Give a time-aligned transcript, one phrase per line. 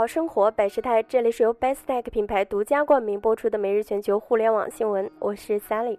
[0.00, 5.98] 好生活百事泰，这里是由 Bestech 品牌独家冠名播出的每日全球互联网新闻，我是 Sally。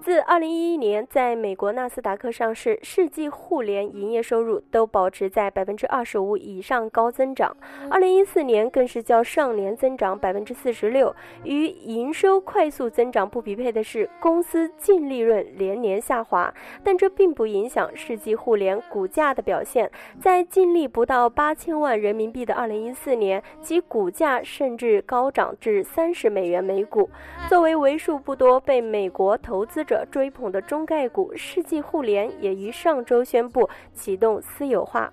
[0.00, 7.54] 自2011年在美国纳斯达克上市，世纪互联营业收入都保持在百分之二十五以上高增长。
[7.90, 11.14] 2014年更是较上年增长百分之四十六。
[11.44, 16.52] 与营收快速增长不匹配的是，公司净利润连年下滑，
[16.82, 19.90] 但这并不影响世纪互联股价的表现。
[20.20, 27.10] 在净利不到八千万人民币的2014年，其股价甚至高涨至三十美元每股。
[27.48, 35.12] 作为为数不多被美国投资者追捧的中概股，世纪互联也于上周宣布启动私有化。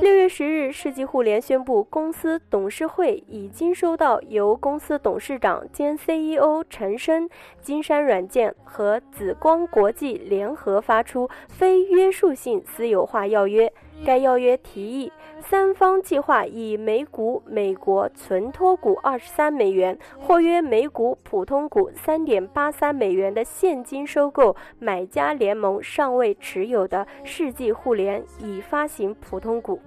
[0.00, 13.72] 六月十日，世纪互联宣布，公司董事会已经收到由公司董事长兼 CEO 陈升、金山软件和紫光国际联合发出非约束性私有化要约。
[14.04, 29.78] 该要约提议，三方计划以每股美国存托股二十三美元，或约每股普通股三点八三美元的现金收购买家联盟尚未持有的世纪互联，以发行普通股。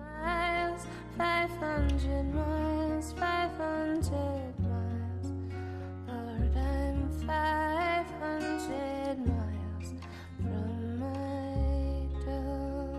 [1.17, 4.56] 500 miles, 500